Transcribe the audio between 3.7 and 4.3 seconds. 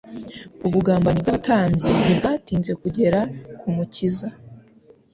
Mukiza.